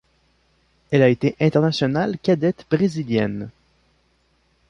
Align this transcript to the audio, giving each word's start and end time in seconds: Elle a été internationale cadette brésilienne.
Elle 0.89 1.03
a 1.03 1.09
été 1.09 1.35
internationale 1.39 2.17
cadette 2.17 2.65
brésilienne. 2.71 3.51